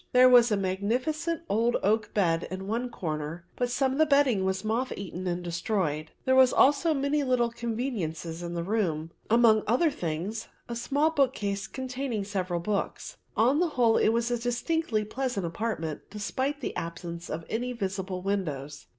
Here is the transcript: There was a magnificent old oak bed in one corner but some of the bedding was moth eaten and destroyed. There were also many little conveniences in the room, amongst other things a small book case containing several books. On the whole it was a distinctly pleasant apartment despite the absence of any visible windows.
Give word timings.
There 0.13 0.27
was 0.27 0.51
a 0.51 0.57
magnificent 0.57 1.43
old 1.47 1.77
oak 1.83 2.11
bed 2.15 2.47
in 2.49 2.65
one 2.65 2.89
corner 2.89 3.45
but 3.55 3.69
some 3.69 3.91
of 3.91 3.97
the 3.99 4.07
bedding 4.07 4.43
was 4.43 4.63
moth 4.63 4.91
eaten 4.97 5.27
and 5.27 5.43
destroyed. 5.43 6.09
There 6.25 6.33
were 6.35 6.47
also 6.57 6.95
many 6.95 7.23
little 7.23 7.51
conveniences 7.51 8.41
in 8.41 8.55
the 8.55 8.63
room, 8.63 9.11
amongst 9.29 9.67
other 9.69 9.91
things 9.91 10.47
a 10.67 10.75
small 10.75 11.11
book 11.11 11.35
case 11.35 11.67
containing 11.67 12.23
several 12.23 12.61
books. 12.61 13.17
On 13.37 13.59
the 13.59 13.67
whole 13.77 13.97
it 13.97 14.09
was 14.09 14.31
a 14.31 14.39
distinctly 14.39 15.05
pleasant 15.05 15.45
apartment 15.45 16.01
despite 16.09 16.61
the 16.61 16.75
absence 16.75 17.29
of 17.29 17.45
any 17.47 17.71
visible 17.71 18.23
windows. 18.23 18.87